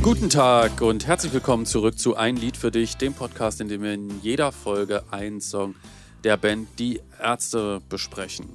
[0.00, 3.82] Guten Tag und herzlich willkommen zurück zu Ein Lied für dich, dem Podcast, in dem
[3.82, 5.74] wir in jeder Folge einen Song
[6.22, 8.48] der Band Die Ärzte besprechen.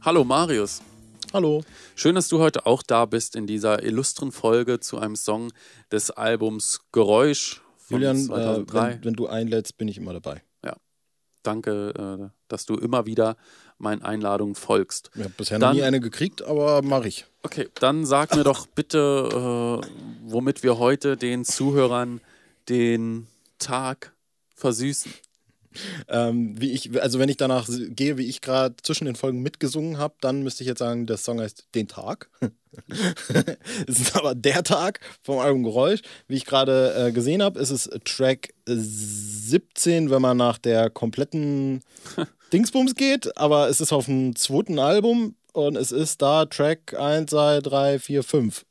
[0.00, 0.80] Hallo Marius.
[1.32, 1.64] Hallo.
[1.96, 5.52] Schön, dass du heute auch da bist in dieser illustren Folge zu einem Song
[5.90, 8.78] des Albums Geräusch von Julian, 2003.
[8.78, 10.44] Äh, wenn, wenn, du einlädst, bin ich immer dabei.
[10.64, 10.76] Ja.
[11.42, 13.36] Danke, äh, dass du immer wieder
[13.82, 15.10] meinen Einladungen folgst.
[15.14, 17.26] Ich habe bisher dann, noch nie eine gekriegt, aber mache ich.
[17.42, 19.86] Okay, dann sag mir doch bitte, äh,
[20.24, 22.20] womit wir heute den Zuhörern
[22.68, 23.26] den
[23.58, 24.12] Tag
[24.54, 25.12] versüßen.
[26.08, 29.98] Ähm, wie ich, also wenn ich danach gehe, wie ich gerade zwischen den Folgen mitgesungen
[29.98, 32.28] habe, dann müsste ich jetzt sagen, der Song heißt Den Tag.
[33.86, 36.00] es ist aber der Tag vom Album Geräusch.
[36.28, 41.82] Wie ich gerade äh, gesehen habe, ist es Track 17, wenn man nach der kompletten
[42.52, 47.30] Dingsbums geht, aber es ist auf dem zweiten Album und es ist da Track 1,
[47.30, 48.66] 2, 3, 4, 5.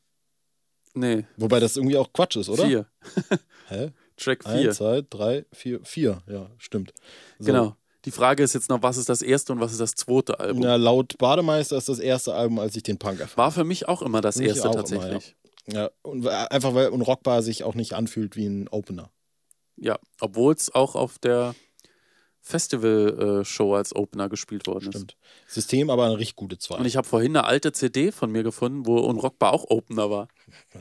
[0.94, 1.26] Nee.
[1.38, 2.66] Wobei das irgendwie auch Quatsch ist, oder?
[2.66, 2.86] 4.
[3.70, 3.92] Hä?
[4.18, 4.52] Track 4.
[4.52, 6.24] 1, 2, 3, 4, 4.
[6.28, 6.94] Ja, stimmt.
[7.40, 7.46] So.
[7.46, 7.76] Genau.
[8.06, 10.64] Die Frage ist jetzt noch, was ist das erste und was ist das zweite Album?
[10.64, 13.38] Ja, laut Bademeister ist das erste Album, als ich den Punk erfahre.
[13.38, 15.36] War für mich auch immer das mich erste tatsächlich.
[15.68, 15.84] Immer, ja.
[15.84, 15.92] ja.
[16.02, 19.12] und einfach weil Unrockbar sich auch nicht anfühlt wie ein Opener.
[19.76, 21.56] Ja, obwohl es auch auf der
[22.42, 24.96] Festival-Show als Opener gespielt worden ist.
[24.96, 25.16] Stimmt.
[25.48, 26.78] System aber eine richtig gute 2.
[26.78, 30.28] Und ich habe vorhin eine alte CD von mir gefunden, wo Unrockbar auch Opener war.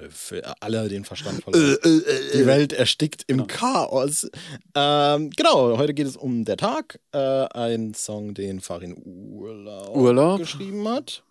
[0.09, 1.79] Für alle den Verstand verloren.
[1.85, 3.47] Äh, äh, äh, Die Welt erstickt im genau.
[3.49, 4.29] Chaos.
[4.75, 6.99] Ähm, genau, heute geht es um Der Tag.
[7.13, 11.23] Ein Song, den Farin Urlaub, Urlaub geschrieben hat.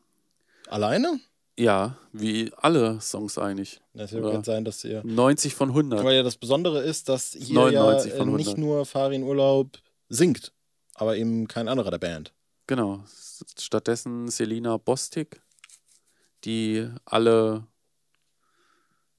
[0.67, 1.19] Alleine?
[1.57, 3.81] Ja, wie alle Songs eigentlich.
[3.93, 6.03] Das kann sein, dass ihr 90 von 100.
[6.05, 9.77] Weil ja das Besondere ist, dass hier ja nicht nur Farin Urlaub
[10.09, 10.53] singt,
[10.95, 12.33] aber eben kein anderer der Band.
[12.67, 13.03] Genau.
[13.57, 15.41] Stattdessen Selina Bostik,
[16.43, 17.67] die alle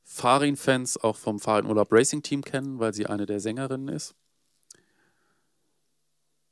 [0.05, 4.15] Farin-Fans auch vom Farin Urlaub Racing Team kennen, weil sie eine der Sängerinnen ist.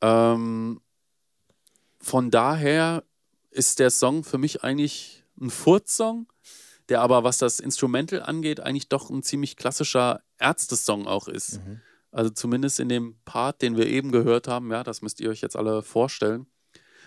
[0.00, 0.81] Ähm,
[2.00, 3.04] von daher
[3.50, 6.27] ist der Song für mich eigentlich ein Furz-Song,
[6.88, 11.59] der aber, was das Instrumental angeht, eigentlich doch ein ziemlich klassischer Ärzte-Song auch ist.
[11.59, 11.81] Mhm.
[12.18, 15.40] Also zumindest in dem Part, den wir eben gehört haben, ja, das müsst ihr euch
[15.40, 16.48] jetzt alle vorstellen.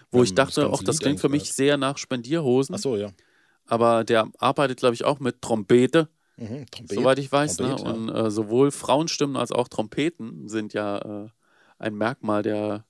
[0.09, 2.75] Wo ja, ich dachte, auch das klingt für mich sehr nach Spendierhosen.
[2.75, 3.11] Ach so, ja.
[3.65, 6.07] Aber der arbeitet, glaube ich, auch mit Trompete.
[6.37, 7.59] Mhm, Trompete soweit ich weiß.
[7.59, 7.75] ne?
[7.75, 11.29] Und äh, sowohl Frauenstimmen als auch Trompeten sind ja äh,
[11.77, 12.85] ein Merkmal der,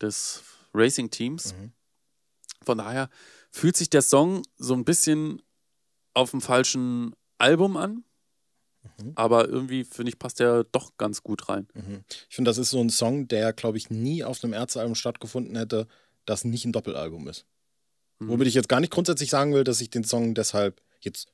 [0.00, 0.42] des
[0.72, 1.52] Racing-Teams.
[1.52, 1.72] Mhm.
[2.64, 3.10] Von daher
[3.50, 5.42] fühlt sich der Song so ein bisschen
[6.14, 8.04] auf dem falschen Album an.
[9.02, 9.12] Mhm.
[9.14, 11.66] Aber irgendwie, finde ich, passt der doch ganz gut rein.
[11.74, 12.04] Mhm.
[12.28, 15.56] Ich finde, das ist so ein Song, der, glaube ich, nie auf einem Ärztealbum stattgefunden
[15.56, 15.86] hätte,
[16.24, 17.44] das nicht ein Doppelalbum ist.
[18.18, 18.28] Mhm.
[18.28, 21.28] Womit ich jetzt gar nicht grundsätzlich sagen will, dass ich den Song deshalb jetzt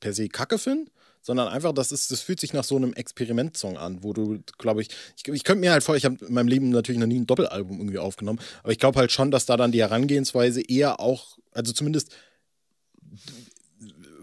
[0.00, 3.76] per se kacke finde, sondern einfach, das, ist, das fühlt sich nach so einem Experimentsong
[3.76, 6.48] an, wo du, glaube ich, ich, ich könnte mir halt vor, ich habe in meinem
[6.48, 9.56] Leben natürlich noch nie ein Doppelalbum irgendwie aufgenommen, aber ich glaube halt schon, dass da
[9.56, 12.14] dann die Herangehensweise eher auch, also zumindest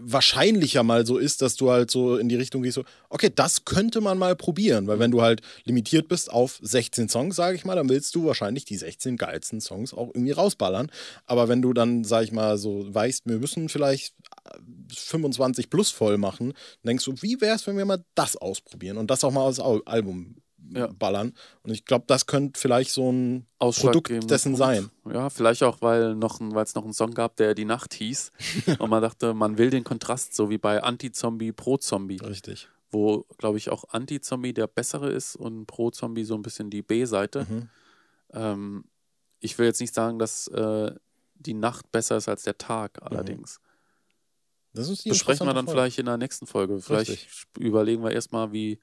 [0.08, 3.64] wahrscheinlicher mal so ist, dass du halt so in die Richtung gehst, so, okay, das
[3.64, 7.64] könnte man mal probieren, weil wenn du halt limitiert bist auf 16 Songs, sage ich
[7.64, 10.90] mal, dann willst du wahrscheinlich die 16 geilsten Songs auch irgendwie rausballern.
[11.26, 14.14] Aber wenn du dann, sage ich mal, so weißt, wir müssen vielleicht
[14.94, 16.52] 25 plus voll machen,
[16.84, 19.58] denkst du, wie wäre es, wenn wir mal das ausprobieren und das auch mal als
[19.58, 20.36] Album
[20.70, 20.86] ja.
[20.88, 21.32] ballern.
[21.62, 24.58] Und ich glaube, das könnte vielleicht so ein Produkt dessen Punkt.
[24.58, 24.90] sein.
[25.12, 28.32] Ja, vielleicht auch, weil noch es noch einen Song gab, der die Nacht hieß.
[28.78, 32.18] und man dachte, man will den Kontrast, so wie bei Anti-Zombie, Pro-Zombie.
[32.18, 32.68] Richtig.
[32.90, 37.46] Wo, glaube ich, auch Anti-Zombie der bessere ist und Pro-Zombie so ein bisschen die B-Seite.
[37.48, 37.68] Mhm.
[38.32, 38.84] Ähm,
[39.40, 40.92] ich will jetzt nicht sagen, dass äh,
[41.34, 43.08] die Nacht besser ist als der Tag, mhm.
[43.08, 43.60] allerdings.
[44.76, 45.80] Das ist die Besprechen wir dann Folge.
[45.80, 46.80] vielleicht in der nächsten Folge.
[46.80, 47.46] Vielleicht Richtig.
[47.58, 48.78] überlegen wir erstmal, wie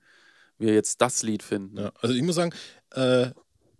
[0.57, 1.77] wir jetzt das Lied finden.
[1.77, 2.53] Ja, also ich muss sagen,
[2.95, 3.27] äh,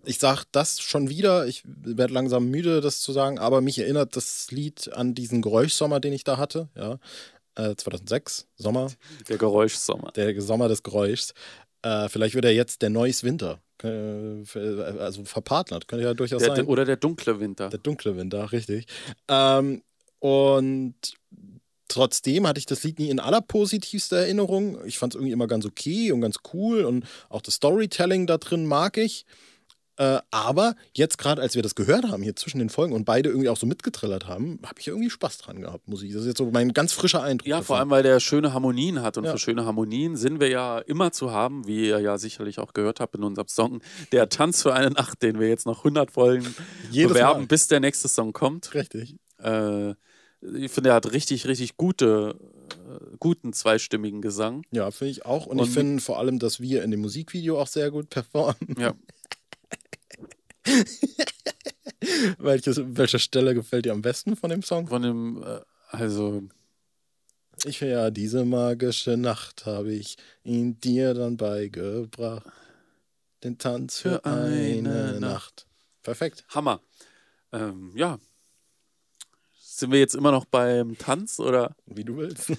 [0.06, 4.16] ich sage das schon wieder, ich werde langsam müde, das zu sagen, aber mich erinnert
[4.16, 7.00] das Lied an diesen Geräuschsommer, den ich da hatte, ja.
[7.56, 8.92] Äh, 2006, Sommer.
[9.30, 10.12] Der Geräuschsommer.
[10.14, 11.34] Der Sommer des Geräuschs.
[11.84, 13.62] Äh, vielleicht wird er jetzt der Neues Winter.
[13.84, 14.44] Äh,
[15.00, 16.66] also verpartnert, könnte ja durchaus der, sein.
[16.66, 17.70] Oder der dunkle Winter.
[17.70, 18.88] Der dunkle Winter, richtig.
[19.28, 19.84] Ähm,
[20.20, 20.96] und
[21.94, 24.84] Trotzdem hatte ich das Lied nie in aller positivster Erinnerung.
[24.86, 28.40] Ich fand es irgendwie immer ganz okay und ganz cool und auch das Storytelling da
[28.40, 29.28] drin mag ich.
[29.98, 33.30] Äh, aber jetzt gerade, als wir das gehört haben, hier zwischen den Folgen und beide
[33.30, 36.12] irgendwie auch so mitgetrillert haben, habe ich irgendwie Spaß dran gehabt, muss ich.
[36.14, 37.48] Das ist jetzt so mein ganz frischer Eindruck.
[37.48, 37.68] Ja, davon.
[37.68, 39.20] vor allem, weil der schöne Harmonien hat.
[39.20, 39.34] Und ja.
[39.34, 43.02] für schöne Harmonien sind wir ja immer zu haben, wie ihr ja sicherlich auch gehört
[43.02, 43.82] habt in unserem Song,
[44.12, 46.56] der Tanz für eine Nacht, den wir jetzt noch 100 Folgen
[46.90, 47.48] Jedes bewerben, Mal.
[47.48, 48.74] bis der nächste Song kommt.
[48.74, 49.16] Richtig.
[49.38, 49.94] Äh,
[50.56, 52.36] ich finde, er hat richtig, richtig gute,
[52.72, 54.66] äh, guten zweistimmigen Gesang.
[54.72, 55.46] Ja, finde ich auch.
[55.46, 58.76] Und, Und ich finde vor allem, dass wir in dem Musikvideo auch sehr gut performen.
[58.78, 58.94] Ja.
[62.38, 64.88] Welches, welche Stelle gefällt dir am besten von dem Song?
[64.88, 66.44] Von dem, äh, also.
[67.66, 72.46] Ich ja, diese magische Nacht habe ich ihn dir dann beigebracht.
[73.44, 75.68] Den Tanz für, für eine, eine Nacht.
[76.02, 76.44] Perfekt.
[76.50, 76.82] Hammer.
[77.52, 78.20] Ähm, ja.
[79.76, 81.76] Sind wir jetzt immer noch beim Tanz oder?
[81.88, 82.52] Wie du willst.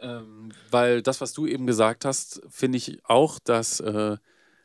[0.00, 4.18] ähm, weil das, was du eben gesagt hast, finde ich auch, dass äh,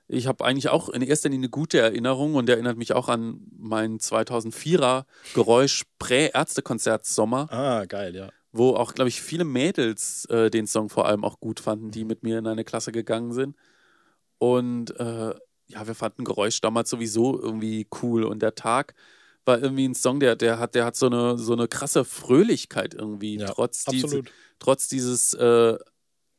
[0.09, 3.39] ich habe eigentlich auch in erster Linie eine gute Erinnerung und erinnert mich auch an
[3.57, 7.51] mein 2004er Geräusch Prä-Ärztekonzert Sommer.
[7.53, 8.29] Ah, geil, ja.
[8.51, 12.03] Wo auch, glaube ich, viele Mädels äh, den Song vor allem auch gut fanden, die
[12.03, 13.55] mit mir in eine Klasse gegangen sind.
[14.39, 15.33] Und äh,
[15.67, 18.93] ja, wir fanden Geräusch damals sowieso irgendwie cool und der Tag
[19.47, 22.93] war irgendwie ein Song, der, der hat, der hat so eine, so eine krasse Fröhlichkeit
[22.93, 24.23] irgendwie, ja, trotz, diese,
[24.59, 25.77] trotz dieses äh,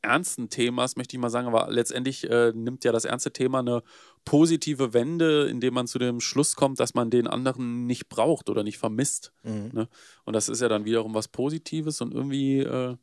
[0.02, 3.82] ernsten Themas, möchte ich mal sagen, aber letztendlich äh, nimmt ja das ernste Thema eine
[4.24, 8.62] positive Wende, indem man zu dem Schluss kommt, dass man den anderen nicht braucht oder
[8.62, 9.32] nicht vermisst.
[9.42, 9.70] Mhm.
[9.72, 9.88] Ne?
[10.24, 12.96] Und das ist ja dann wiederum was Positives und irgendwie äh,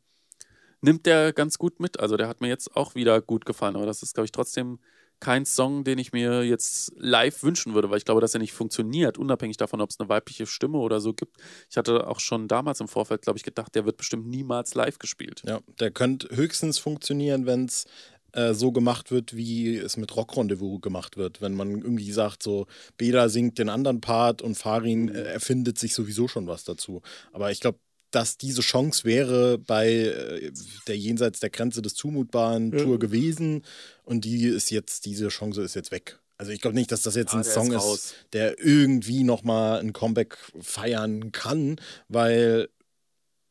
[0.80, 2.00] nimmt der ganz gut mit.
[2.00, 4.78] Also der hat mir jetzt auch wieder gut gefallen, aber das ist, glaube ich, trotzdem
[5.20, 8.52] kein Song, den ich mir jetzt live wünschen würde, weil ich glaube, dass er nicht
[8.52, 11.36] funktioniert, unabhängig davon, ob es eine weibliche Stimme oder so gibt.
[11.70, 14.98] Ich hatte auch schon damals im Vorfeld, glaube ich, gedacht, der wird bestimmt niemals live
[14.98, 15.42] gespielt.
[15.46, 17.86] Ja, der könnte höchstens funktionieren, wenn es
[18.32, 21.40] äh, so gemacht wird, wie es mit Rock Rendezvous gemacht wird.
[21.40, 22.66] Wenn man irgendwie sagt, so
[22.98, 27.00] Bela singt den anderen Part und Farin äh, erfindet sich sowieso schon was dazu.
[27.32, 27.78] Aber ich glaube,
[28.10, 30.52] dass diese Chance wäre bei äh,
[30.86, 32.84] der jenseits der Grenze des Zumutbaren ja.
[32.84, 33.62] Tour gewesen
[34.04, 36.18] und die ist jetzt, diese Chance ist jetzt weg.
[36.38, 39.80] Also ich glaube nicht, dass das jetzt ja, ein Song ist, ist, der irgendwie nochmal
[39.80, 41.76] ein Comeback feiern kann,
[42.08, 42.68] weil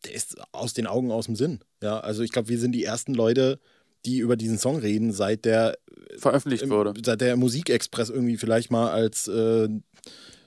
[0.06, 1.60] der ist aus den Augen, aus dem Sinn.
[1.82, 3.60] Ja, also ich glaube, wir sind die ersten Leute,
[4.06, 5.78] die über diesen Song reden, seit der
[6.18, 6.94] veröffentlicht wurde.
[7.04, 9.68] Seit der Musikexpress irgendwie vielleicht mal als äh,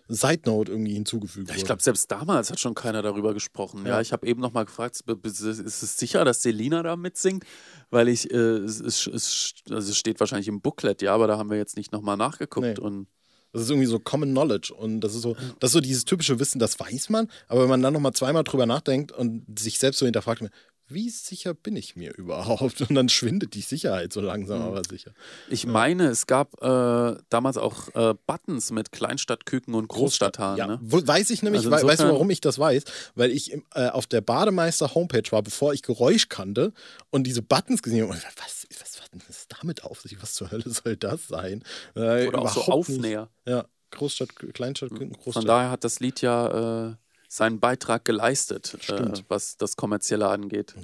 [0.09, 3.85] Side Note irgendwie hinzugefügt ja, Ich glaube, selbst damals hat schon keiner darüber gesprochen.
[3.85, 7.45] Ja, ja ich habe eben noch mal gefragt, ist es sicher, dass Selina da mitsingt?
[7.91, 11.37] Weil ich, äh, es, es, es, also es steht wahrscheinlich im Booklet, ja, aber da
[11.37, 12.79] haben wir jetzt nicht noch mal nachgeguckt.
[12.79, 12.81] Nee.
[12.81, 13.07] Und
[13.53, 16.39] das ist irgendwie so Common Knowledge und das ist so, das ist so dieses typische
[16.39, 19.79] Wissen, das weiß man, aber wenn man dann noch mal zweimal drüber nachdenkt und sich
[19.79, 20.43] selbst so hinterfragt,
[20.89, 22.81] wie sicher bin ich mir überhaupt?
[22.89, 25.13] Und dann schwindet die Sicherheit so langsam, aber sicher.
[25.49, 30.57] Ich meine, es gab äh, damals auch äh, Buttons mit Kleinstadtküken und Großstadthahn.
[30.57, 30.79] Ja, ne?
[30.83, 32.85] weiß ich nämlich, also weißt du, warum ich das weiß?
[33.15, 36.73] Weil ich äh, auf der Bademeister-Homepage war, bevor ich Geräusch kannte
[37.11, 38.15] und diese Buttons gesehen habe.
[38.15, 40.21] Was, was, was ist damit auf sich?
[40.23, 41.63] Was zur Hölle soll das sein?
[41.95, 43.29] Äh, Oder auch so Aufnäher.
[43.45, 43.55] Nicht.
[43.55, 45.35] Ja, Großstadt, Kleinstadtküken, Großstadt.
[45.35, 46.95] Von daher hat das Lied ja äh,
[47.29, 50.75] seinen Beitrag geleistet, äh, was das Kommerzielle angeht.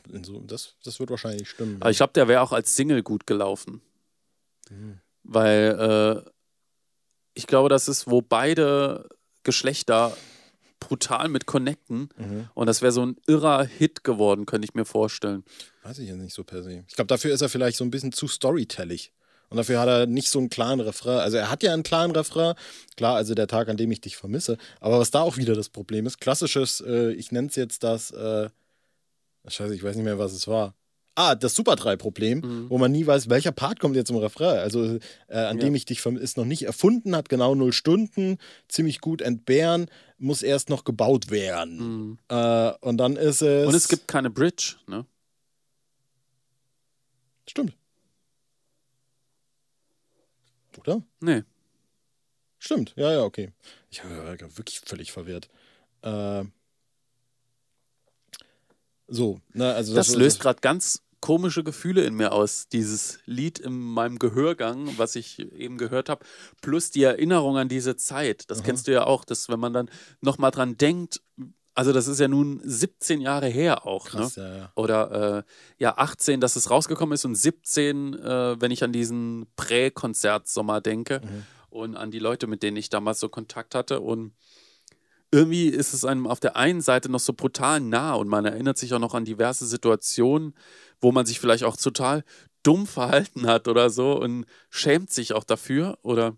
[0.46, 1.78] Das, das wird wahrscheinlich stimmen.
[1.80, 3.80] Aber ich glaube, der wäre auch als Single gut gelaufen.
[4.70, 5.00] Mhm.
[5.22, 6.30] Weil äh,
[7.32, 9.08] ich glaube, das ist, wo beide
[9.42, 10.16] Geschlechter
[10.80, 12.10] brutal mit connecten.
[12.16, 12.48] Mhm.
[12.52, 15.44] Und das wäre so ein irrer Hit geworden, könnte ich mir vorstellen.
[15.82, 16.84] Weiß ich jetzt nicht so per se.
[16.88, 19.12] Ich glaube, dafür ist er vielleicht so ein bisschen zu storytellig.
[19.54, 21.20] Und dafür hat er nicht so einen klaren Refrain.
[21.20, 22.56] Also er hat ja einen klaren Refrain.
[22.96, 24.58] Klar, also der Tag, an dem ich dich vermisse.
[24.80, 28.10] Aber was da auch wieder das Problem ist, klassisches, äh, ich nenne es jetzt das,
[28.10, 28.48] äh,
[29.46, 30.74] scheiße, ich weiß nicht mehr, was es war.
[31.14, 32.66] Ah, das Super 3-Problem, mhm.
[32.68, 34.58] wo man nie weiß, welcher Part kommt jetzt im Refrain.
[34.58, 34.98] Also,
[35.28, 35.66] äh, an ja.
[35.66, 39.86] dem ich dich vermisse, ist noch nicht erfunden, hat genau null Stunden, ziemlich gut entbehren,
[40.18, 41.78] muss erst noch gebaut werden.
[41.78, 42.18] Mhm.
[42.28, 43.68] Äh, und dann ist es.
[43.68, 45.06] Und es gibt keine Bridge, ne?
[47.48, 47.74] Stimmt.
[50.78, 51.02] Oder?
[51.20, 51.42] Nee.
[52.58, 53.52] Stimmt, ja, ja, okay.
[53.90, 55.48] Ich war wirklich völlig verwirrt.
[56.02, 56.44] Äh,
[59.06, 63.58] so, ne, also das, das löst gerade ganz komische Gefühle in mir aus, dieses Lied
[63.58, 66.24] in meinem Gehörgang, was ich eben gehört habe,
[66.60, 68.50] plus die Erinnerung an diese Zeit.
[68.50, 68.66] Das Aha.
[68.66, 69.90] kennst du ja auch, dass wenn man dann
[70.20, 71.22] nochmal dran denkt,
[71.74, 74.04] also das ist ja nun 17 Jahre her auch.
[74.06, 74.20] Ne?
[74.20, 74.42] Krass, ne?
[74.42, 74.72] ja, ja.
[74.76, 75.42] Oder äh,
[75.78, 81.20] ja, 18, dass es rausgekommen ist und 17, äh, wenn ich an diesen Prä-Konzertsommer denke
[81.22, 81.44] mhm.
[81.70, 84.00] und an die Leute, mit denen ich damals so Kontakt hatte.
[84.00, 84.34] Und
[85.32, 88.78] irgendwie ist es einem auf der einen Seite noch so brutal nah und man erinnert
[88.78, 90.54] sich auch noch an diverse Situationen,
[91.00, 92.22] wo man sich vielleicht auch total
[92.62, 96.36] dumm verhalten hat oder so und schämt sich auch dafür oder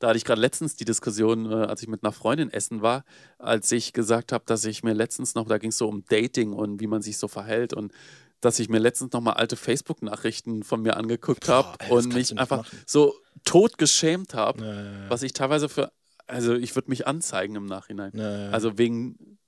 [0.00, 3.04] da hatte ich gerade letztens die Diskussion, äh, als ich mit einer Freundin essen war,
[3.38, 6.52] als ich gesagt habe, dass ich mir letztens noch, da ging es so um Dating
[6.52, 7.92] und wie man sich so verhält und
[8.40, 12.64] dass ich mir letztens noch mal alte Facebook-Nachrichten von mir angeguckt habe und mich einfach
[12.64, 12.78] machen.
[12.86, 13.14] so
[13.44, 15.10] tot geschämt habe, ja, ja, ja.
[15.10, 15.92] was ich teilweise für,
[16.26, 18.18] also ich würde mich anzeigen im Nachhinein.
[18.18, 19.38] Also wegen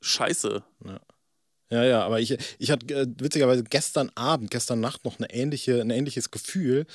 [0.00, 0.64] Scheiße.
[1.70, 5.80] Ja, ja, aber ich, ich hatte äh, witzigerweise gestern Abend, gestern Nacht noch eine ähnliche,
[5.80, 6.86] ein ähnliches Gefühl,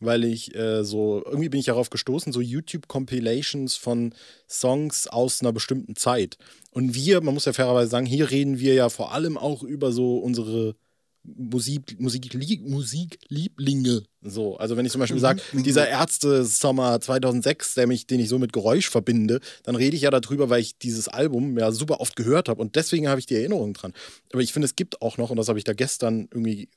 [0.00, 4.14] weil ich äh, so, irgendwie bin ich darauf gestoßen, so YouTube-Compilations von
[4.48, 6.38] Songs aus einer bestimmten Zeit.
[6.70, 9.92] Und wir, man muss ja fairerweise sagen, hier reden wir ja vor allem auch über
[9.92, 10.76] so unsere
[11.36, 14.02] Musik, Musik, Musiklieblinge.
[14.22, 18.38] So, also wenn ich zum Beispiel sage, dieser Ärzte-Sommer 2006, der mich, den ich so
[18.38, 22.16] mit Geräusch verbinde, dann rede ich ja darüber, weil ich dieses Album ja super oft
[22.16, 23.92] gehört habe und deswegen habe ich die Erinnerung dran.
[24.32, 26.68] Aber ich finde, es gibt auch noch, und das habe ich da gestern irgendwie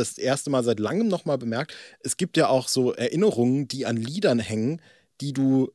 [0.00, 3.96] das erste Mal seit langem nochmal bemerkt, es gibt ja auch so Erinnerungen, die an
[3.96, 4.80] Liedern hängen,
[5.20, 5.72] die du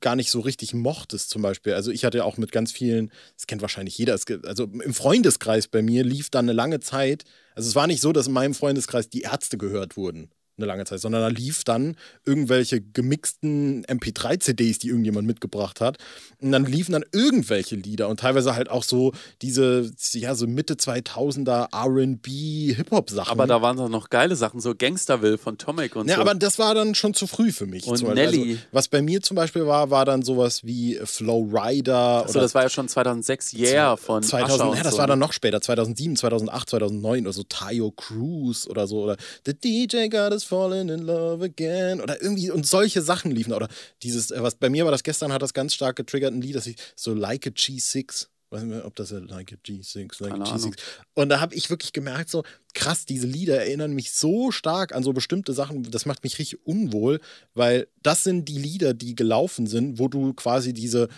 [0.00, 1.74] gar nicht so richtig mochtest, zum Beispiel.
[1.74, 5.68] Also ich hatte ja auch mit ganz vielen, das kennt wahrscheinlich jeder, also im Freundeskreis
[5.68, 8.54] bei mir lief dann eine lange Zeit, also es war nicht so, dass in meinem
[8.54, 14.78] Freundeskreis die Ärzte gehört wurden eine lange Zeit, sondern da lief dann irgendwelche gemixten MP3-CDs,
[14.78, 15.98] die irgendjemand mitgebracht hat.
[16.40, 19.12] Und dann liefen dann irgendwelche Lieder und teilweise halt auch so
[19.42, 23.30] diese, ja, so Mitte 2000er RB, Hip-Hop-Sachen.
[23.30, 26.20] Aber da waren dann noch geile Sachen, so Gangsterville von Tomek und ja, so.
[26.20, 27.86] aber das war dann schon zu früh für mich.
[27.86, 28.52] Und Nelly.
[28.52, 32.24] Also, was bei mir zum Beispiel war, war dann sowas wie Flow Rider.
[32.24, 34.98] Achso, das war ja schon 2006, Yeah von 2000, Ja, das so.
[34.98, 39.02] war dann noch später, 2007, 2008, 2009 oder so Tayo Cruz oder so.
[39.02, 42.00] Oder The DJ got his fallen in love again.
[42.00, 43.52] Oder irgendwie und solche Sachen liefen.
[43.52, 43.68] Oder
[44.02, 46.56] dieses äh, was bei mir war das gestern hat das ganz stark getriggert ein Lied,
[46.56, 50.32] das ich so Like a G6 weiß nicht mehr, ob das Like a G6, Like
[50.32, 50.74] a G6.
[51.14, 55.02] Und da habe ich wirklich gemerkt, so krass, diese Lieder erinnern mich so stark an
[55.02, 57.20] so bestimmte Sachen, das macht mich richtig unwohl,
[57.54, 61.08] weil das sind die Lieder, die gelaufen sind, wo du quasi diese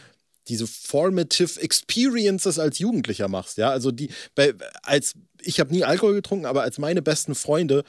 [0.48, 6.14] diese formative Experiences als Jugendlicher machst, ja, also die bei als ich habe nie Alkohol
[6.14, 7.84] getrunken, aber als meine besten Freunde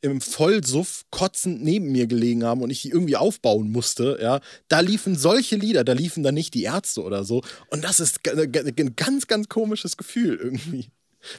[0.00, 4.80] im Vollsuff kotzend neben mir gelegen haben und ich die irgendwie aufbauen musste, ja, da
[4.80, 7.42] liefen solche Lieder, da liefen dann nicht die Ärzte oder so.
[7.70, 10.90] Und das ist ein ganz, ganz komisches Gefühl irgendwie.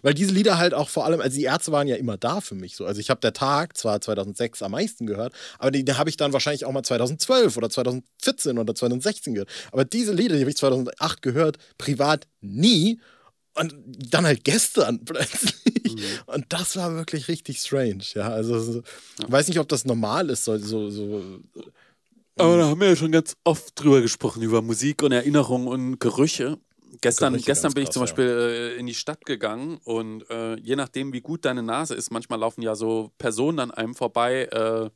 [0.01, 2.55] Weil diese Lieder halt auch vor allem, also die Ärzte waren ja immer da für
[2.55, 2.85] mich so.
[2.85, 6.17] Also ich habe der Tag zwar 2006 am meisten gehört, aber die, die habe ich
[6.17, 9.49] dann wahrscheinlich auch mal 2012 oder 2014 oder 2016 gehört.
[9.71, 12.99] Aber diese Lieder, die habe ich 2008 gehört, privat nie.
[13.55, 15.95] Und dann halt gestern plötzlich.
[15.95, 16.03] Mhm.
[16.27, 18.03] Und das war wirklich richtig strange.
[18.13, 18.81] Ja, also
[19.19, 21.41] ich weiß nicht, ob das normal ist, so, so, so
[22.39, 25.99] aber da haben wir ja schon ganz oft drüber gesprochen, über Musik und Erinnerungen und
[25.99, 26.57] Gerüche.
[27.01, 28.31] Gestern, Gerüche gestern bin krass, ich zum Beispiel ja.
[28.31, 32.39] Äh, in die Stadt gegangen und äh, je nachdem, wie gut deine Nase ist, manchmal
[32.39, 34.45] laufen ja so Personen an einem vorbei.
[34.45, 34.89] Äh,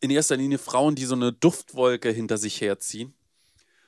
[0.00, 3.14] in erster Linie Frauen, die so eine Duftwolke hinter sich herziehen.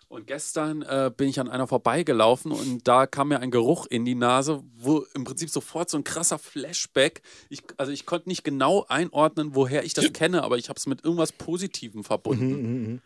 [0.08, 4.06] Und gestern äh, bin ich an einer vorbeigelaufen und da kam mir ein Geruch in
[4.06, 7.20] die Nase, wo im Prinzip sofort so ein krasser Flashback.
[7.50, 10.86] Ich, also ich konnte nicht genau einordnen, woher ich das kenne, aber ich habe es
[10.86, 12.48] mit irgendwas Positivem verbunden.
[12.48, 12.98] Mhm, mh, mh.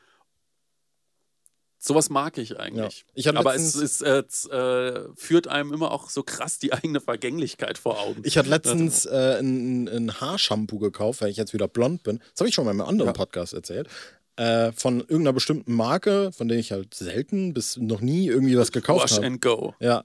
[1.85, 3.01] Sowas mag ich eigentlich.
[3.01, 3.13] Ja.
[3.15, 7.79] Ich Aber es, es, es äh, führt einem immer auch so krass die eigene Vergänglichkeit
[7.79, 8.23] vor Augen.
[8.25, 12.19] Ich hatte letztens äh, ein, ein Haarshampoo gekauft, weil ich jetzt wieder blond bin.
[12.19, 13.13] Das habe ich schon mal in einem anderen ja.
[13.13, 13.89] Podcast erzählt
[14.37, 18.73] äh, von irgendeiner bestimmten Marke, von der ich halt selten bis noch nie irgendwie was
[18.73, 19.23] gekauft habe.
[19.23, 19.75] Wash and go.
[19.81, 20.05] Ja.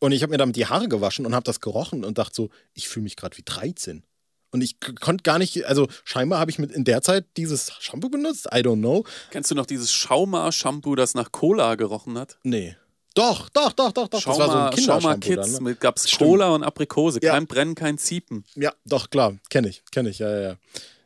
[0.00, 2.50] Und ich habe mir damit die Haare gewaschen und habe das gerochen und dachte so,
[2.74, 4.04] ich fühle mich gerade wie 13.
[4.50, 8.08] Und ich konnte gar nicht, also scheinbar habe ich mit in der Zeit dieses Shampoo
[8.08, 9.04] benutzt, I don't know.
[9.30, 12.38] Kennst du noch dieses Schauma-Shampoo, das nach Cola gerochen hat?
[12.44, 12.76] Nee.
[13.14, 14.20] Doch, doch, doch, doch, doch.
[14.20, 15.70] Schauma, das war so ein Schauma Kids dann, ne?
[15.70, 17.32] mit gab's Cola und Aprikose, ja.
[17.32, 18.44] kein Brennen, kein Ziepen.
[18.54, 20.56] Ja, doch, klar, kenne ich, kenne ich, ja, ja, ja.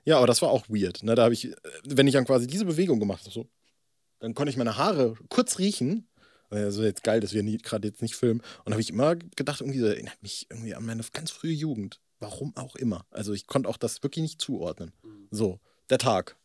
[0.05, 1.03] Ja, aber das war auch weird.
[1.03, 1.15] Ne?
[1.15, 3.47] Da habe ich, äh, wenn ich dann quasi diese Bewegung gemacht habe, so,
[4.21, 6.09] dann konnte ich meine Haare kurz riechen.
[6.51, 8.43] Also jetzt geil, dass wir gerade jetzt nicht filmen.
[8.65, 12.01] Und habe ich immer gedacht, irgendwie das erinnert mich irgendwie an meine ganz frühe Jugend.
[12.21, 13.07] Warum auch immer.
[13.11, 14.93] Also ich konnte auch das wirklich nicht zuordnen.
[15.03, 15.29] Mhm.
[15.31, 16.37] So, der Tag.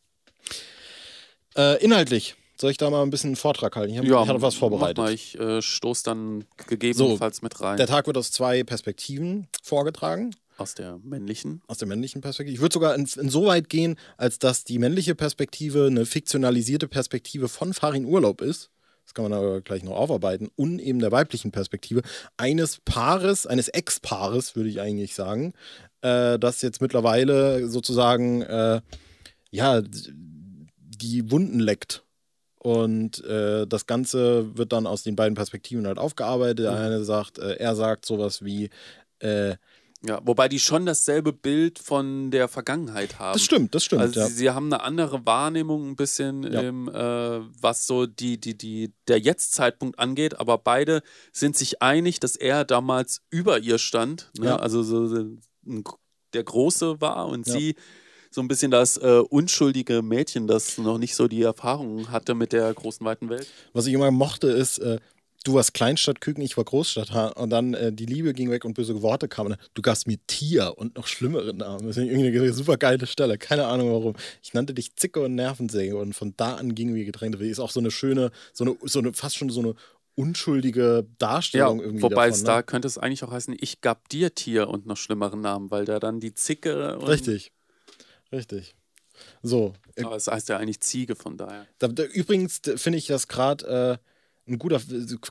[1.56, 2.36] Äh, inhaltlich.
[2.60, 3.92] Soll ich da mal ein bisschen einen Vortrag halten?
[3.92, 4.98] Ich, hab, ja, ich hatte was vorbereitet.
[4.98, 7.76] Mal, ich äh, stoße dann gegebenenfalls so, mit rein.
[7.76, 10.34] Der Tag wird aus zwei Perspektiven vorgetragen.
[10.58, 11.62] Aus der männlichen?
[11.68, 12.56] Aus der männlichen Perspektive.
[12.56, 18.04] Ich würde sogar insoweit gehen, als dass die männliche Perspektive eine fiktionalisierte Perspektive von Farin
[18.04, 18.70] Urlaub ist.
[19.04, 20.50] Das kann man aber gleich noch aufarbeiten.
[20.56, 22.02] Und eben der weiblichen Perspektive
[22.36, 25.54] eines Paares, eines Ex-Paares, würde ich eigentlich sagen,
[26.02, 28.80] äh, das jetzt mittlerweile sozusagen, äh,
[29.52, 32.02] ja, die Wunden leckt.
[32.58, 36.66] Und äh, das Ganze wird dann aus den beiden Perspektiven halt aufgearbeitet.
[36.66, 36.78] Der mhm.
[36.78, 38.70] eine sagt, äh, er sagt sowas wie,
[39.20, 39.54] äh,
[40.06, 43.32] ja, wobei die schon dasselbe Bild von der Vergangenheit haben.
[43.32, 44.02] Das stimmt, das stimmt.
[44.02, 44.26] Also ja.
[44.26, 46.60] sie, sie, haben eine andere Wahrnehmung ein bisschen, ja.
[46.60, 51.02] im, äh, was so die, die, die, der Jetzt-Zeitpunkt angeht, aber beide
[51.32, 54.30] sind sich einig, dass er damals über ihr stand.
[54.38, 54.46] Ne?
[54.46, 54.56] Ja.
[54.56, 55.26] Also so
[56.32, 57.74] der Große war und sie
[58.30, 62.52] so ein bisschen das äh, unschuldige Mädchen, das noch nicht so die Erfahrung hatte mit
[62.52, 63.48] der großen weiten Welt.
[63.72, 64.98] Was ich immer mochte, ist, äh,
[65.48, 69.00] du warst Kleinstadtküken, ich war Großstadt und dann äh, die Liebe ging weg und böse
[69.00, 69.56] Worte kamen.
[69.74, 71.86] Du gabst mir Tier und noch schlimmere Namen.
[71.86, 73.38] Das ist eine super geile Stelle.
[73.38, 74.14] Keine Ahnung warum.
[74.42, 77.50] Ich nannte dich Zicke und Nervensäge und von da an gingen wir getrennte Wege.
[77.50, 79.74] Ist auch so eine schöne, so eine, so eine fast schon so eine
[80.16, 82.02] unschuldige Darstellung ja, irgendwie.
[82.02, 82.46] Wobei davon, es ne?
[82.46, 85.86] da könnte es eigentlich auch heißen, ich gab dir Tier und noch schlimmeren Namen, weil
[85.86, 86.98] da dann die Zicke.
[87.06, 87.52] Richtig.
[88.30, 88.74] Richtig.
[89.42, 89.72] So.
[90.02, 91.66] Aber es heißt ja eigentlich Ziege von daher.
[91.78, 94.08] Da, da, übrigens finde ich das gerade äh,
[94.48, 94.80] ein guter,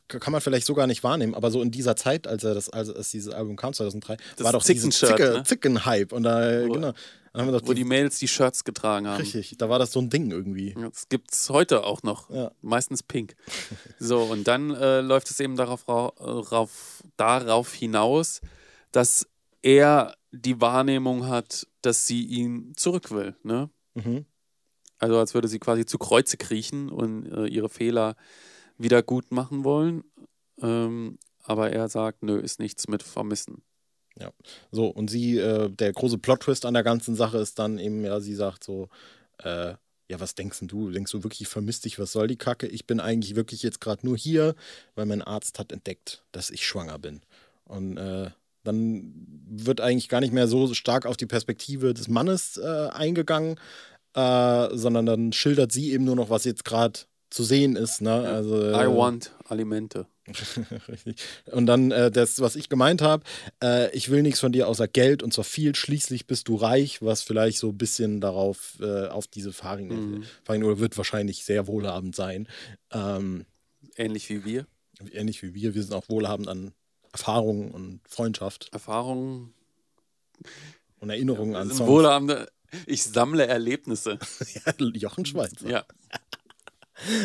[0.07, 3.11] kann man vielleicht sogar nicht wahrnehmen, aber so in dieser Zeit, als er das, als,
[3.11, 5.43] dieses Album kam, 2003, das war doch Zicken diese Zicke, ne?
[5.43, 6.11] Zicken-Hype.
[6.11, 6.93] Und da, wo, genau.
[7.33, 9.17] Wo die, die Mails die Shirts getragen haben.
[9.17, 10.73] Richtig, da war das so ein Ding irgendwie.
[10.73, 12.29] Das gibt es heute auch noch.
[12.31, 12.51] Ja.
[12.61, 13.35] Meistens pink.
[13.99, 18.41] so, und dann äh, läuft es eben darauf, rauf, darauf hinaus,
[18.91, 19.27] dass
[19.61, 23.35] er die Wahrnehmung hat, dass sie ihn zurück will.
[23.43, 23.69] Ne?
[23.93, 24.25] Mhm.
[24.99, 28.15] Also als würde sie quasi zu Kreuze kriechen und äh, ihre Fehler
[28.77, 30.03] wieder gut machen wollen.
[30.61, 33.63] Ähm, aber er sagt, nö, ist nichts mit vermissen.
[34.19, 34.31] Ja,
[34.71, 38.19] so, und sie, äh, der große Plot-Twist an der ganzen Sache ist dann eben, ja,
[38.19, 38.89] sie sagt so,
[39.43, 39.75] äh,
[40.09, 40.91] ja, was denkst du?
[40.91, 42.67] Denkst du wirklich, vermisst dich, was soll die Kacke?
[42.67, 44.55] Ich bin eigentlich wirklich jetzt gerade nur hier,
[44.95, 47.21] weil mein Arzt hat entdeckt, dass ich schwanger bin.
[47.65, 48.31] Und äh,
[48.63, 49.13] dann
[49.49, 53.59] wird eigentlich gar nicht mehr so stark auf die Perspektive des Mannes äh, eingegangen,
[54.13, 58.01] äh, sondern dann schildert sie eben nur noch, was jetzt gerade zu sehen ist.
[58.01, 58.13] Ne?
[58.13, 60.07] Also, I äh, want Alimente.
[60.87, 61.23] Richtig.
[61.51, 63.23] Und dann äh, das, was ich gemeint habe,
[63.63, 67.01] äh, ich will nichts von dir außer Geld und zwar viel, schließlich bist du reich,
[67.01, 70.23] was vielleicht so ein bisschen darauf, äh, auf diese Fahrringe, mhm.
[70.43, 72.47] Fahrringe wird wahrscheinlich sehr wohlhabend sein.
[72.91, 73.45] Ähm,
[73.95, 74.67] ähnlich wie wir.
[75.13, 76.73] Ähnlich wie wir, wir sind auch wohlhabend an
[77.13, 78.69] Erfahrungen und Freundschaft.
[78.73, 79.53] Erfahrungen.
[80.99, 81.89] Und Erinnerungen ja, an Songs.
[81.89, 82.49] Wohlhabende,
[82.85, 84.19] ich sammle Erlebnisse.
[84.65, 85.69] ja, Jochen Schweizer.
[85.69, 85.85] Ja.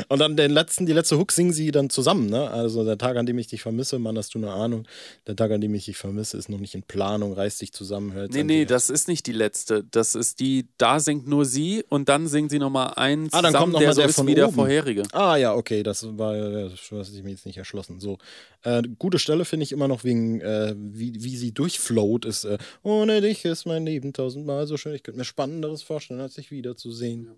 [0.09, 2.50] Und dann den letzten, die letzte Hook singen sie dann zusammen, ne?
[2.50, 4.87] Also der Tag, an dem ich dich vermisse, Mann, hast du eine Ahnung.
[5.26, 8.12] Der Tag, an dem ich dich vermisse, ist noch nicht in Planung, reißt dich zusammen,
[8.12, 9.85] hört Nee, nee, das ist nicht die letzte.
[9.91, 13.52] Das ist die, da singt nur sie und dann singen sie nochmal eins ah, dann
[13.52, 14.54] zusammen, kommt noch der, so der ist von wie der oben.
[14.54, 15.02] vorherige.
[15.13, 18.00] Ah ja, okay, das war, das hat sich mir jetzt nicht erschlossen.
[18.00, 18.19] So,
[18.63, 22.58] äh, gute Stelle finde ich immer noch wegen, äh, wie, wie sie durchflowt, ist, äh,
[22.82, 24.95] ohne dich ist mein Leben tausendmal so schön.
[24.95, 27.25] Ich könnte mir Spannenderes vorstellen, als dich wiederzusehen.
[27.25, 27.32] Ja.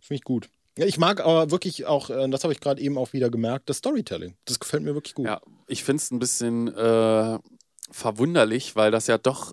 [0.00, 0.48] Finde ich gut.
[0.76, 3.78] Ich mag aber wirklich auch, äh, das habe ich gerade eben auch wieder gemerkt, das
[3.78, 4.36] Storytelling.
[4.44, 5.26] Das gefällt mir wirklich gut.
[5.26, 7.38] Ja, ich finde es ein bisschen äh,
[7.90, 9.52] verwunderlich, weil das ja doch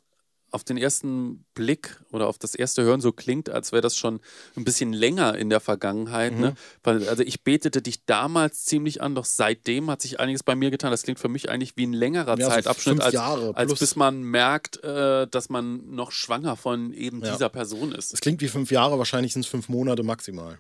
[0.52, 4.20] auf den ersten Blick oder auf das erste Hören so klingt, als wäre das schon
[4.58, 6.34] ein bisschen länger in der Vergangenheit.
[6.34, 6.38] Ne?
[6.38, 6.44] Mhm.
[6.44, 6.56] Ne?
[6.84, 10.70] Weil, also ich betete dich damals ziemlich an, doch seitdem hat sich einiges bei mir
[10.70, 10.92] getan.
[10.92, 14.84] Das klingt für mich eigentlich wie ein längerer ja, Zeitabschnitt, als, als, bis man merkt,
[14.84, 17.32] äh, dass man noch schwanger von eben ja.
[17.32, 18.14] dieser Person ist.
[18.14, 20.60] Es klingt wie fünf Jahre, wahrscheinlich sind es fünf Monate maximal.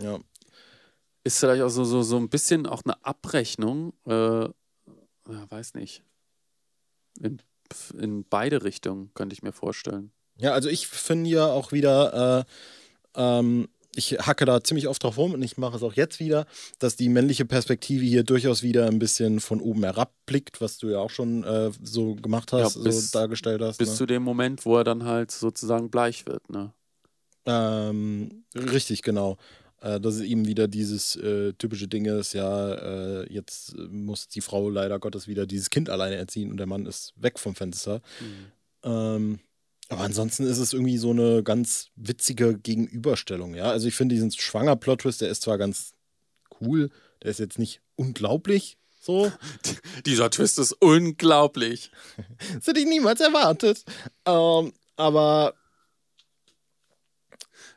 [0.00, 0.18] Ja.
[1.24, 6.02] Ist vielleicht auch so, so, so ein bisschen auch eine Abrechnung, äh, ja, weiß nicht.
[7.20, 7.38] In,
[7.98, 10.12] in beide Richtungen, könnte ich mir vorstellen.
[10.38, 12.44] Ja, also ich finde ja auch wieder,
[13.14, 16.18] äh, ähm, ich hacke da ziemlich oft drauf rum und ich mache es auch jetzt
[16.18, 16.46] wieder,
[16.78, 20.88] dass die männliche Perspektive hier durchaus wieder ein bisschen von oben herab blickt, was du
[20.88, 23.76] ja auch schon äh, so gemacht hast, ja, bis, so dargestellt hast.
[23.78, 23.94] Bis ne?
[23.94, 26.72] zu dem Moment, wo er dann halt sozusagen bleich wird, ne?
[27.44, 29.36] Ähm, richtig, genau.
[29.82, 34.40] Äh, dass es eben wieder dieses äh, typische Ding ist, ja, äh, jetzt muss die
[34.40, 38.00] Frau leider Gottes wieder dieses Kind alleine erziehen und der Mann ist weg vom Fenster.
[38.20, 38.52] Mhm.
[38.84, 39.38] Ähm,
[39.88, 43.64] aber ansonsten ist es irgendwie so eine ganz witzige Gegenüberstellung, ja.
[43.64, 45.94] Also ich finde diesen schwanger Plot-Twist, der ist zwar ganz
[46.60, 46.88] cool,
[47.22, 49.32] der ist jetzt nicht unglaublich, so.
[50.06, 51.90] Dieser Twist ist unglaublich.
[52.54, 53.84] das hätte ich niemals erwartet.
[54.26, 55.54] Ähm, aber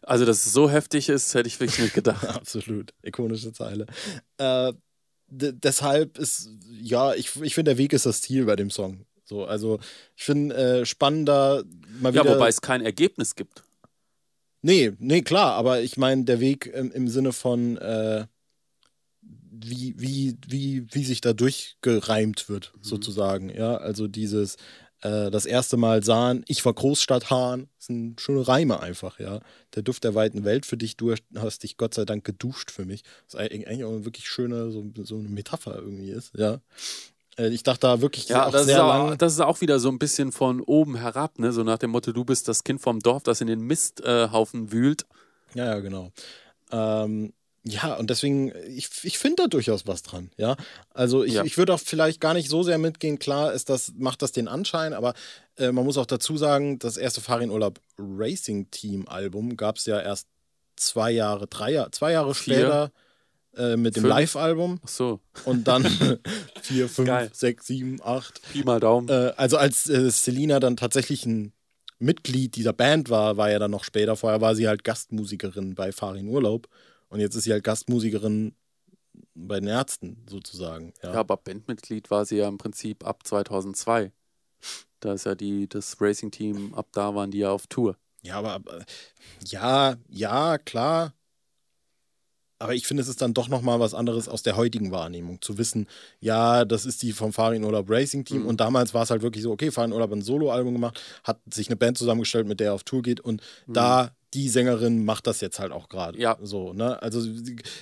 [0.06, 2.24] also, dass es so heftig ist, hätte ich wirklich nicht gedacht.
[2.28, 2.94] Absolut.
[3.02, 3.86] Ikonische Zeile.
[4.38, 4.74] Äh,
[5.28, 9.06] deshalb ist, ja, ich, ich finde, der Weg ist das Ziel bei dem Song.
[9.24, 9.80] So, also,
[10.15, 11.63] ich finde äh, spannender
[12.00, 12.26] mal wieder.
[12.26, 13.63] Ja, wobei es kein Ergebnis gibt.
[14.62, 18.26] Nee, nee, klar, aber ich meine, der Weg im, im Sinne von, äh,
[19.22, 22.84] wie, wie, wie, wie sich da durchgereimt wird, mhm.
[22.84, 23.50] sozusagen.
[23.50, 24.58] Ja, also dieses,
[25.02, 27.70] äh, das erste Mal sahen, ich war Großstadthahn.
[27.78, 29.40] Das sind schöne Reime einfach, ja.
[29.76, 32.86] Der Duft der weiten Welt für dich, du hast dich Gott sei Dank geduscht für
[32.86, 33.04] mich.
[33.26, 36.60] Was eigentlich auch eine wirklich schöne, so, so eine Metapher irgendwie ist, ja.
[37.38, 39.18] Äh, ich dachte da wirklich ja, das sehr ist auch, lang.
[39.18, 41.52] Das ist auch wieder so ein bisschen von oben herab, ne?
[41.52, 44.72] So nach dem Motto, du bist das Kind vom Dorf, das in den Misthaufen äh,
[44.72, 45.06] wühlt.
[45.54, 46.12] Ja, ja, genau.
[46.72, 47.34] Ähm,
[47.67, 50.56] ja, und deswegen, ich, ich finde da durchaus was dran, ja.
[50.93, 51.43] Also ich, ja.
[51.43, 54.47] ich würde auch vielleicht gar nicht so sehr mitgehen, klar ist das, macht das den
[54.47, 55.15] Anschein, aber
[55.58, 59.86] äh, man muss auch dazu sagen, das erste Farin Urlaub Racing Team Album gab es
[59.88, 60.28] ja erst
[60.75, 62.56] zwei Jahre, drei Jahre, zwei Jahre Vier.
[62.56, 62.91] später.
[63.58, 64.82] äh, mit dem Live-Album.
[64.84, 65.21] Ach so.
[65.45, 65.86] Und dann
[66.62, 68.41] 4, 5, 6, 7, 8.
[68.51, 69.08] Pi mal Daumen.
[69.08, 71.54] Äh, also als äh, Selina dann tatsächlich ein
[71.97, 74.17] Mitglied dieser Band war, war ja dann noch später.
[74.17, 76.67] Vorher war sie halt Gastmusikerin bei Farin Urlaub.
[77.10, 78.56] Und jetzt ist sie halt Gastmusikerin
[79.34, 80.94] bei den Ärzten sozusagen.
[81.04, 81.13] Ja.
[81.13, 84.12] ja, aber Bandmitglied war sie ja im Prinzip ab 2002.
[85.00, 87.98] Da ist ja die, das Racing-Team, ab da waren die ja auf Tour.
[88.22, 88.60] Ja, aber
[89.46, 91.13] ja, ja, klar.
[92.58, 95.41] Aber ich finde, es ist dann doch nochmal was anderes aus der heutigen Wahrnehmung.
[95.41, 95.88] Zu wissen,
[96.20, 98.44] ja, das ist die vom Farin Urlaub Racing Team.
[98.44, 98.48] Mhm.
[98.48, 101.39] Und damals war es halt wirklich so, okay, Farin Urlaub hat ein Solo-Album gemacht, hat
[101.54, 103.20] sich eine Band zusammengestellt, mit der er auf Tour geht.
[103.20, 103.74] Und mhm.
[103.74, 106.19] da die Sängerin macht das jetzt halt auch gerade.
[106.19, 106.38] Ja.
[106.41, 107.02] So, ne?
[107.02, 107.21] Also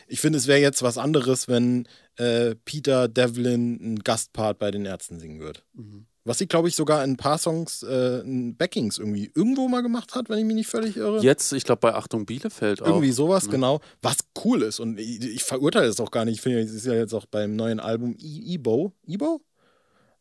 [0.08, 1.88] ich finde, es wäre jetzt was anderes, wenn
[2.18, 5.62] äh, Peter Devlin einen Gastpart bei den Ärzten singen würde.
[5.74, 6.06] Mhm.
[6.26, 9.82] Was sie, glaube ich, sogar in ein paar Songs äh, in Backings irgendwie irgendwo mal
[9.82, 11.22] gemacht hat, wenn ich mich nicht völlig irre.
[11.22, 12.88] Jetzt, ich glaube, bei Achtung Bielefeld auch.
[12.88, 13.52] Irgendwie sowas, ne?
[13.52, 13.82] genau.
[14.02, 14.80] Was cool ist.
[14.80, 16.36] Und ich, ich verurteile es auch gar nicht.
[16.36, 18.94] Ich finde, es ist ja jetzt auch beim neuen Album Ibo.
[19.06, 19.42] Ibo?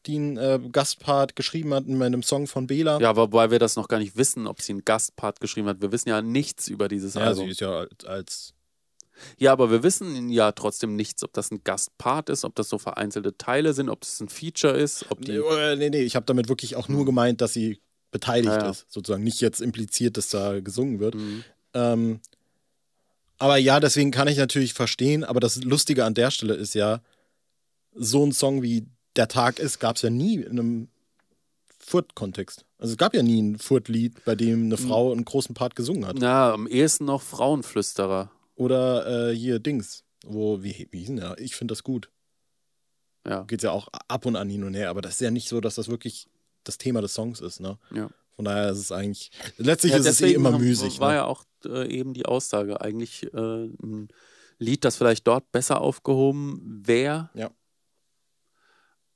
[0.07, 3.01] Die einen äh, Gastpart geschrieben hat in einem Song von Bela.
[3.01, 5.81] Ja, wobei wir das noch gar nicht wissen, ob sie einen Gastpart geschrieben hat.
[5.81, 7.43] Wir wissen ja nichts über dieses ja, Album.
[7.43, 8.55] Ja, sie ist ja als
[9.39, 12.79] ja, aber wir wissen ja trotzdem nichts, ob das ein Gastpart ist, ob das so
[12.79, 15.07] vereinzelte Teile sind, ob das ein Feature ist.
[15.11, 16.03] Ob die nee, nee, nee.
[16.03, 18.71] ich habe damit wirklich auch nur gemeint, dass sie beteiligt ja, ja.
[18.71, 19.23] ist, sozusagen.
[19.23, 21.15] Nicht jetzt impliziert, dass da gesungen wird.
[21.15, 21.45] Mhm.
[21.75, 22.21] Ähm,
[23.39, 27.01] aber ja, deswegen kann ich natürlich verstehen, aber das Lustige an der Stelle ist ja,
[27.95, 30.89] so ein Song wie Der Tag ist, gab es ja nie in einem
[31.79, 32.65] Furt-Kontext.
[32.79, 34.87] Also es gab ja nie ein Furt-Lied, bei dem eine hm.
[34.87, 36.17] Frau einen großen Part gesungen hat.
[36.19, 38.31] Na, am ehesten noch Frauenflüsterer.
[38.55, 41.39] Oder äh, hier Dings, wo, wie, wie hieß denn der?
[41.39, 42.11] Ich finde das gut.
[43.27, 43.43] Ja.
[43.43, 45.61] Geht ja auch ab und an hin und her, aber das ist ja nicht so,
[45.61, 46.29] dass das wirklich
[46.65, 47.79] das Thema des Songs ist, ne?
[47.95, 48.11] Ja.
[48.35, 51.01] Von daher ist es eigentlich, letztlich ja, ist es eh immer müßig.
[51.01, 51.17] War ne?
[51.17, 54.09] ja auch äh, eben die Aussage, eigentlich äh, ein
[54.59, 57.31] Lied, das vielleicht dort besser aufgehoben wäre.
[57.35, 57.51] Ja.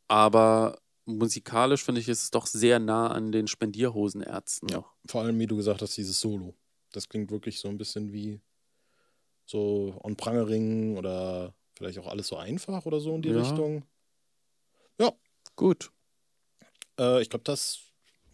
[0.08, 4.68] Aber musikalisch finde ich, ist es doch sehr nah an den Spendierhosenärzten.
[4.68, 6.54] Ja, vor allem, wie du gesagt hast, dieses Solo.
[6.92, 8.40] Das klingt wirklich so ein bisschen wie
[9.44, 13.38] so on Prangering oder vielleicht auch alles so einfach oder so in die ja.
[13.38, 13.84] Richtung.
[14.98, 15.12] Ja.
[15.54, 15.90] Gut.
[16.98, 17.80] Äh, ich glaube, das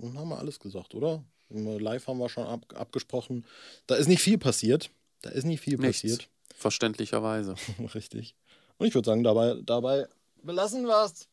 [0.00, 1.24] haben wir alles gesagt, oder?
[1.50, 3.44] Live haben wir schon ab, abgesprochen.
[3.86, 4.90] Da ist nicht viel passiert.
[5.20, 6.02] Da ist nicht viel Nichts.
[6.02, 6.28] passiert.
[6.54, 7.54] Verständlicherweise.
[7.94, 8.34] Richtig.
[8.78, 10.08] Und ich würde sagen, dabei, dabei
[10.42, 11.28] belassen wir es.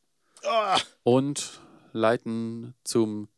[0.45, 0.79] Ah.
[1.03, 1.59] Und
[1.91, 3.29] leiten zum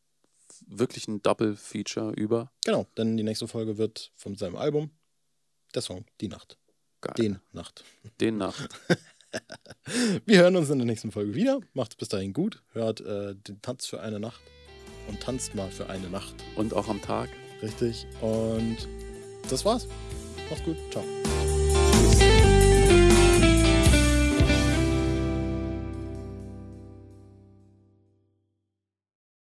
[0.68, 2.52] wirklichen Double-Feature über.
[2.66, 4.92] Genau, denn die nächste Folge wird von seinem Album
[5.74, 6.58] der Song Die Nacht.
[7.02, 7.14] Geil.
[7.18, 7.84] Den Nacht.
[8.20, 8.70] Den Nacht.
[10.26, 11.62] Wir hören uns in der nächsten Folge wieder.
[11.74, 12.62] Macht's bis dahin gut.
[12.74, 14.42] Hört äh, den Tanz für eine Nacht
[15.08, 16.36] und tanzt mal für eine Nacht.
[16.56, 17.30] Und auch am Tag.
[17.62, 18.06] Richtig.
[18.22, 18.78] Und
[19.50, 19.88] das war's.
[20.50, 20.78] Macht's gut.
[20.92, 21.04] Ciao.